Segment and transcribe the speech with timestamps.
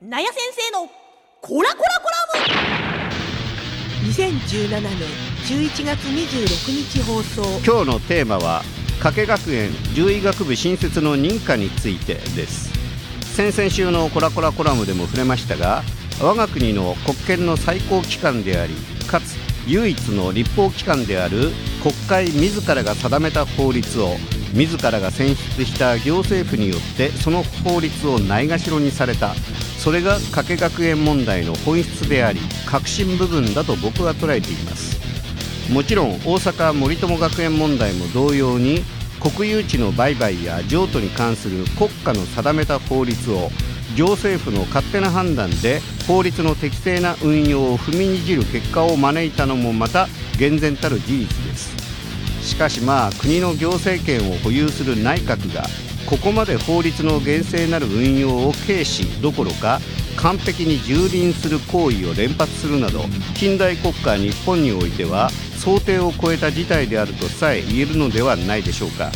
[0.00, 0.88] なや先生の
[1.40, 4.10] コラコラコラム。
[4.12, 4.92] 2017年
[5.44, 8.62] 11月26日放送今日のテーマは
[9.00, 12.70] 加計学園獣医学部新設の認可についてです。
[13.34, 15.82] 先々週のコラコラコラムでも触れましたが
[16.22, 18.74] 我が国の国権の最高機関であり
[19.08, 19.36] かつ
[19.66, 21.50] 唯一の立法機関である
[21.82, 24.16] 国会自らが定めた法律を
[24.54, 29.34] 自らが選出した行政府によってその法律をないがしろにされた。
[29.78, 34.98] それが加計学園問題の本質であり核心部分だと僕は捉えています。
[35.72, 38.82] もちろん大阪森友学園問題も同様に
[39.20, 43.50] 国有地の売買や譲渡に関する国家の定めた法律を
[43.98, 50.06] 行政府の勝手な判断で法律の適正な運用を踏みにじる結果を招いたのもまた
[50.38, 51.76] 厳然たる事実です。
[52.46, 55.64] しかしまあ国の行政権を保有する内閣が
[56.08, 59.80] ここまで法律の厳正なる運用を軽視どころか
[60.16, 63.00] 完璧に蹂躙する行為を連発するなど
[63.34, 69.10] 近代国家日本においては想定を超えた事態であるとさえ言えるのではないでしょうか。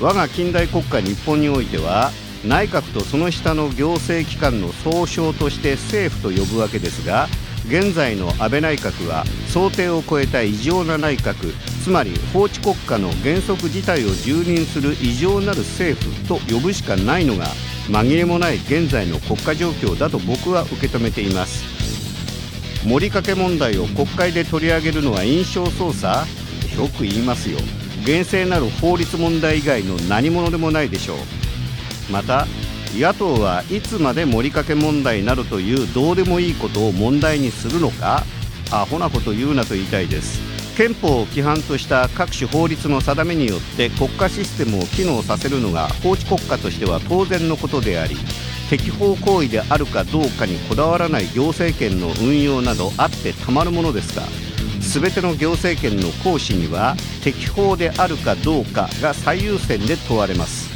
[0.00, 2.12] 我が近代国家日本においては
[2.44, 7.28] 内閣とその下の行政機関の総称として政府と呼ぶわけですが
[7.66, 17.46] 現在の安倍内閣は想定を超えた異常な内閣つまり法治国家の原則自体を蹂躙する異常なる政府と呼ぶしかないのが
[17.88, 21.64] 紛れもない現在の国家状況だと僕は受け止めています。
[22.86, 26.26] 盛りかけ問題を国会で取り上げるのは印象操作？
[26.76, 27.58] よく言いますよ。
[28.04, 31.16] 厳正なる法律問題以外の何者でもないでしょう。
[32.10, 32.46] また
[32.94, 38.24] 野党はいつまで盛りかけ問題などというどうでもいいことを問題にするのか
[38.70, 40.58] アホなこと言うなと言いたいです。
[40.78, 48.14] 憲法を規範とした各種法律の定めによって国家システムを機能させるのが法治国家としては当然のことであり
[48.70, 54.22] 適法行為であるかどうかにこだわらない行政権の運用などあってたまるものですが
[54.78, 60.67] 全ての行政権の行使には適法であるかどうかが最優先で問われます。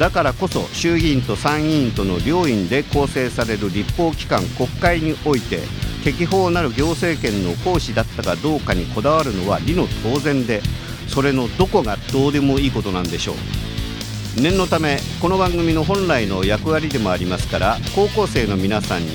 [0.00, 5.60] だからこそ衆議院と参議院との両院で構成される立法機関国会において
[6.02, 10.62] 適法なる行政権の行使だったかどうかにこだわるのは理の当然で
[11.06, 14.40] それのどこがどうでもいいことなんでしょう。
[14.40, 19.08] 念のためこの番組の本来の役割でもありますから高校生の皆さんに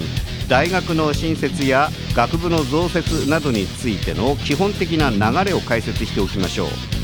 [0.48, 6.95] 大学の新設や学部の増設などについての基本的な流れを解説しておきましょう。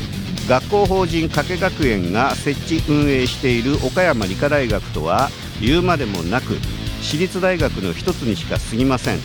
[0.52, 5.30] 学校法人加計学園が設置運営している岡山理科大学とは
[5.62, 6.58] 言うまでもなく
[7.00, 9.18] 私立大学の一つにしか過ぎません。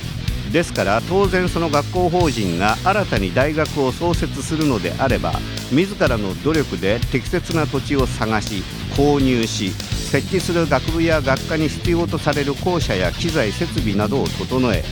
[0.54, 5.34] ですから当然その学校法人が新たに大学を創設するのであれば
[5.70, 8.64] 自らの努力で適切な土地を探し
[8.96, 14.86] 購入し設置する学部や学科に必要とされる校舎や機材設備などを整え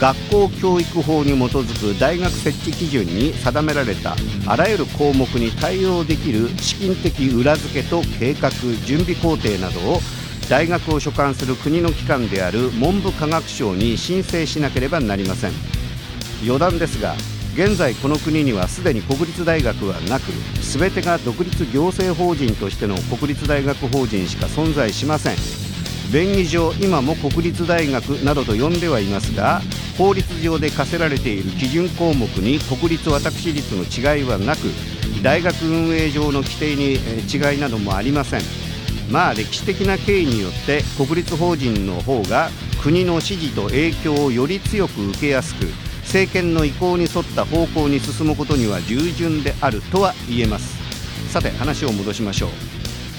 [0.00, 4.14] 学校教育法に基づく大学設置基準に定められた
[4.46, 8.50] あらゆる項目に対応できる資金的裏付けと計画
[8.86, 9.98] 準備工程などを
[10.48, 15.52] 大学を所管する国の機関である文部科学省に申請しなければなりません。
[16.44, 17.16] 余談ですが
[17.54, 20.30] 現在この国にはすでに国立大学はなく
[20.62, 25.36] 全てが独立行政法人としての国立大学法人しか存在しません。
[26.12, 29.60] 便宜上今も国立大学などと呼んではいますが
[29.98, 34.68] 法律上で課せられている基準項目に国立私立の違いはなく
[35.24, 36.94] 大学運営上の規定に
[37.26, 38.42] 違いなどもありません。
[39.10, 42.50] まあ歴史的な経緯によって国立法人の方が
[42.80, 45.66] 国の指示と影響をより強く受けやすく
[46.02, 50.78] 政権の意向に沿った方向に進むことには従順であるとは言えます。
[51.32, 52.50] さて話を戻しましょう。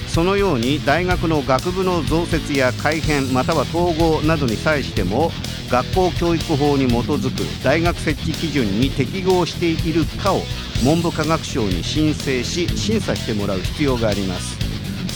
[0.07, 5.31] そのように大学の学部の増設や改編または統合などに際しても
[5.69, 10.41] 学校教育法に基づく大学設置基準に適合しているかを
[10.84, 14.69] 文部科学省に申請し審査してもらう必要があります。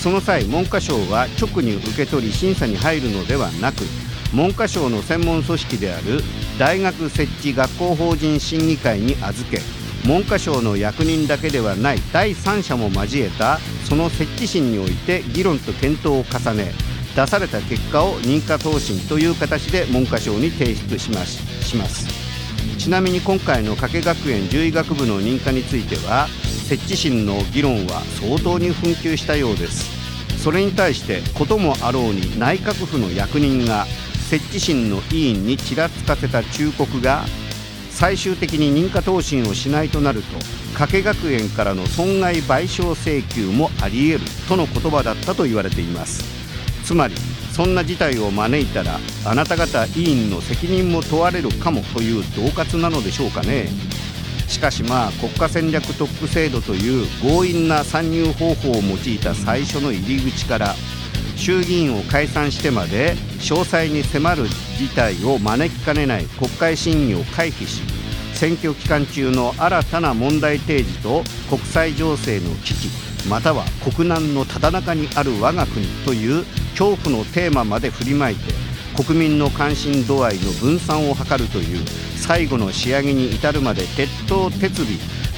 [0.04, 3.86] その際文科省は直に受け取り審査に入るのではなく
[4.34, 6.20] 文科省の専門組織である
[6.60, 9.62] 大学設置学校法人審議会に預け
[10.06, 16.74] 文科省の役人だけではない第三者も交えたその設置審において議論と検討を重ね
[17.16, 21.38] 出された結果を認可答申という形で文科省に提出します。
[21.68, 26.28] しちなみに今回の加計学園獣医学部の認可については
[26.68, 29.90] 設置審の議論は相当に紛糾したようです。
[30.44, 33.86] それに対してこともあろうに内閣府の役人が
[34.30, 37.24] 設置審の委員にちらつかせた忠告が
[37.90, 40.28] 最終的に認可答申をしないとなると
[40.76, 46.43] 加計学園からの損害賠償請求もあり得るとの言葉だったと言われています。
[46.84, 47.16] つまり
[47.54, 53.68] そんな事態を招いたらあなた方委員の責任も問われるかもという恫喝なのでしょうかね。
[54.48, 60.76] しかしまあ国家戦略特区制度という強引な参入方法を用いた最初の入り口から
[61.36, 67.82] 衆議院を解散してまで詳細に迫る事態を招きかねない国会審議を回避し
[68.34, 73.66] 選挙期間中の新たな問題提示と国際情勢の危機または
[73.96, 76.46] 国難のただ中にある我が国という
[76.78, 78.54] 恐怖のテーマまで振りまいて
[78.96, 81.86] 国民の関心度合いの分散を図るという
[82.18, 84.86] 最後の仕上げに至るまで鉄頭鉄尾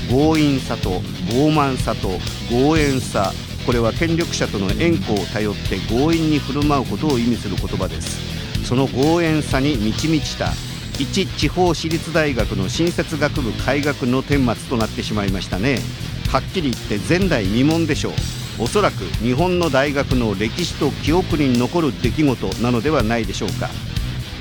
[0.10, 1.00] 強引さと
[1.30, 2.10] 傲慢さと
[2.50, 3.32] 強引さ
[3.66, 8.36] これは権力者との縁故を頼って強引に振る舞うことを意味する言葉です。
[8.66, 10.48] その強引さに満ち満ちた
[10.98, 15.80] 一地方私立大学の新設学部開学の顛末となってしまいましたね。
[16.32, 18.14] はっきり言って前代未聞でしょう。
[18.60, 23.70] おそらく日本の大学の歴史と記憶に残る出来事なのではないでしょうか。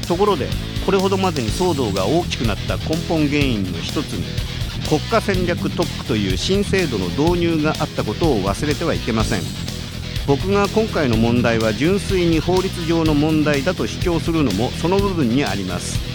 [0.06, 0.48] ところで
[0.86, 4.24] これほどまでに騒動が大きくなった根本原因の一つに
[4.88, 9.40] 国家戦略特区という新制度の導入があったことを忘れてはいけません。
[10.26, 16.13] 僕が今回の問題は純粋に法律上の問題だと主張するのもその部分にあります。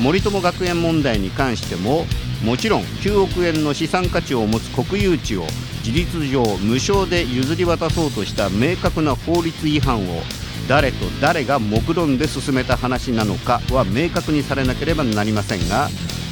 [0.00, 2.04] 森友学園問題に関しても
[2.44, 5.44] もちろん9億円の資産価値を持つ国有地を
[5.82, 10.22] 事実上無償で譲り渡そうとした明確な法律違反を
[10.68, 15.88] 誰と誰が目論んで進めた話なのかは明確にされなければなりませんが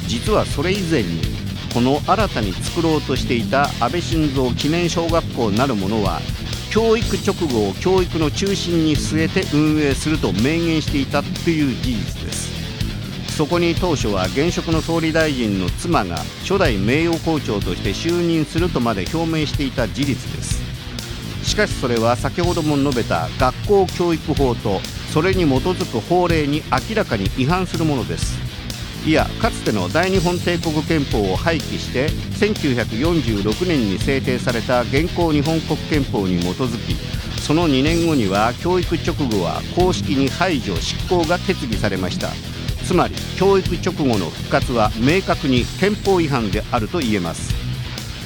[0.07, 1.21] 実はそれ以前に
[1.73, 6.19] この新たに作ろうとしていた安倍晋三記念小学校なるものは
[6.71, 12.20] 教育直後を教育の中心に据えて運営すると明言していたという事実。
[13.41, 20.61] そこに当初は現職の総理大臣の妻が初代名誉校長として就任するとまで表明していた事実です。
[21.43, 24.79] しかしそれは先ほども述べた学校教育法と
[25.11, 28.37] それに基づく法令に明らかに違反するものです。
[29.07, 36.93] いやかつての大日本帝国憲法を廃棄して1946年に制定された現行日本国憲法に基づき
[37.41, 42.60] その2年後には教育直後は公式に排除執行が決議されました。
[42.91, 47.53] つまり教育直後の復活は明確に憲法違反であると言えます。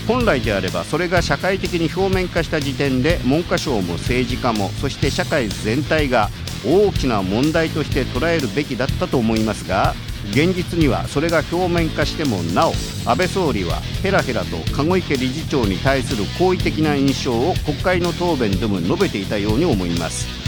[0.07, 6.29] 本来であればそれが社会的に表面化した時点で文科省も政治家もそして社会全体が
[6.65, 9.93] 大きな問題として捉えるべきだったと思いますが
[10.31, 12.71] 現実にはそれが表面化してもなお
[13.07, 20.44] 安倍総理はヘラヘラと籠池理事長に対する好意的な印象を国会の答弁でも述べていたように思います。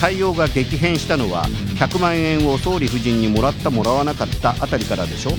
[0.00, 1.44] 対応が激変したのは
[1.78, 5.32] 100万円を総理夫人にもらったもらわなかったあたりからでしょ。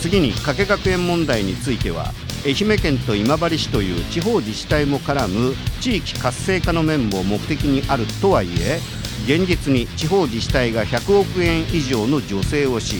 [0.00, 2.12] 次に加計学園問題については
[2.44, 8.80] 愛媛県と今治市という地方自治体も絡む地域活性化の面も目的にあるとはいえ
[9.24, 12.96] 現実に地方自治体が100億円以上の助成をし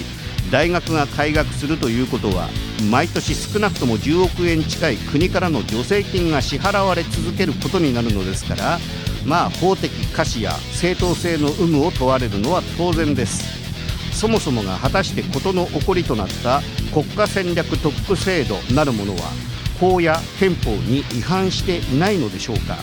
[0.51, 2.49] 大学が開学するということは
[2.91, 8.79] 毎年少なくとも10億円近い国からの助成金が支払われ続けることになるのですから
[9.25, 13.45] まあ法的可視や正当性の有無を問われるのは当然です。
[14.13, 16.63] そもそもが果たして事の起こりとなった
[16.93, 19.23] 国家戦略特区制度なるものは
[19.81, 22.77] 法や憲法に違反していないのでしょうか。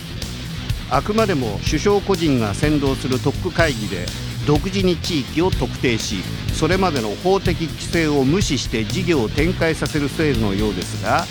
[0.90, 4.04] あくまでも首相個人が先導する特区会議で
[4.46, 6.16] 独自に地域を特定し
[6.52, 11.24] それまでの法的規制を無視して事業を展開させる制度のようですが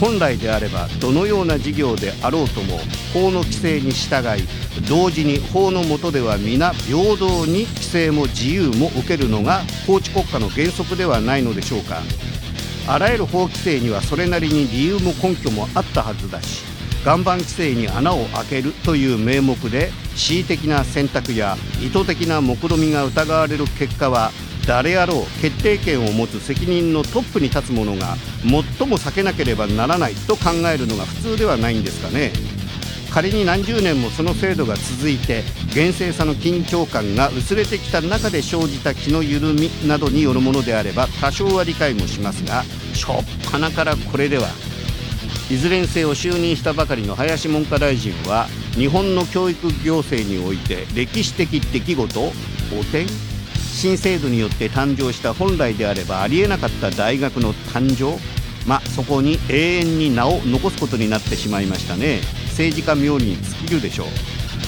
[0.00, 2.78] 本来であればどのような事業であろうとも
[3.12, 4.46] 法の規制に従い
[4.88, 12.00] 同時に法の下では皆平等に規制も自由も受けるのが法治国家の原則ではないのでしょうか。
[12.88, 16.64] あらゆる法規制にはそれなりに理由も根拠もあったはずだし
[17.04, 24.30] 岩盤規制に穴を開けるという名目で恣意的な選択や意図的な目論みが疑われる結果は
[24.68, 25.40] 誰あろう。
[25.40, 32.32] 決定権を持つ責任のトップに立つ者が最も避けなければならないと考えるのが普通ではないんですかね。
[33.10, 35.42] 仮に何十年もその制度が続いて
[35.74, 44.48] 厳正さの緊張感が薄れてきた中で生じた気の緩みなどによるものであれば多少は理解もしますが初っ端からこれでは
[45.50, 52.32] いずれにせよ就任したばかりの林文科大臣は日本の教育行政において歴史的出来事汚
[52.92, 53.06] 点
[53.78, 58.18] 新制度によって誕生した本来であればありえなかった大学の誕生。
[58.66, 62.20] まあそこに永遠に名を残すことになってしまいましたね。
[62.48, 64.06] 政治家冥利に尽きるでしょ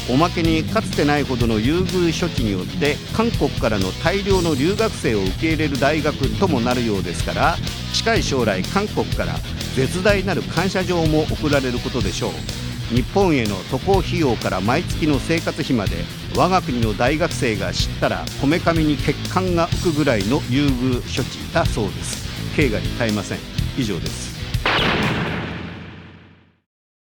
[0.08, 0.12] う。
[0.14, 7.56] おまけにかつてないほどの優遇処置によって韓国からの大量の留学生を受け入れる大学ともなるようですから
[7.92, 9.34] 近い将来韓国から
[9.74, 12.69] 絶大なる感謝状も贈られることでしょう。
[12.90, 15.96] 日本への渡航費用から毎月の生活費まで
[16.36, 22.28] 我が国の大学生が知ったらこめかみに血管が浮くぐらいの優遇処置だそうです。
[22.56, 23.38] 経過に耐えません。
[23.78, 24.39] 以上です。